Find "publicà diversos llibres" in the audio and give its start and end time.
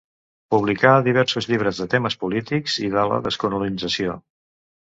0.53-1.81